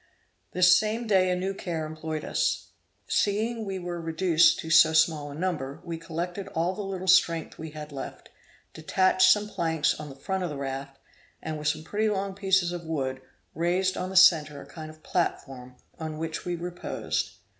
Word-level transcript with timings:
This 0.53 0.75
same 0.75 1.05
day 1.05 1.29
a 1.29 1.35
new 1.35 1.53
care 1.53 1.85
employed 1.85 2.25
us. 2.25 2.69
Seeing 3.07 3.65
we 3.65 3.77
were 3.77 4.01
reduced 4.01 4.57
to 4.61 4.71
so 4.71 4.93
small 4.93 5.29
a 5.29 5.35
number, 5.35 5.79
we 5.83 5.99
collected 5.99 6.47
all 6.55 6.73
the 6.73 6.81
little 6.81 7.07
strength 7.07 7.59
we 7.59 7.69
had 7.69 7.91
left, 7.91 8.29
detached 8.73 9.31
some 9.31 9.47
planks 9.47 9.93
on 9.99 10.09
the 10.09 10.15
front 10.15 10.43
of 10.43 10.49
the 10.49 10.57
raft, 10.57 10.97
and, 11.39 11.59
with 11.59 11.67
some 11.67 11.83
pretty 11.83 12.09
long 12.09 12.33
pieces 12.33 12.71
of 12.71 12.83
wood, 12.83 13.21
raised 13.53 13.95
on 13.95 14.09
the 14.09 14.15
centre 14.17 14.59
a 14.59 14.65
kind 14.65 14.89
of 14.89 15.03
platform, 15.03 15.75
on 15.99 16.17
which 16.17 16.45
we 16.45 16.55
reposed. 16.55 17.33